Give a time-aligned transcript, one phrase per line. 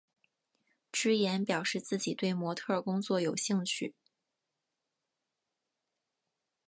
[0.91, 3.93] 芝妍表示自己对模特儿工作有兴趣。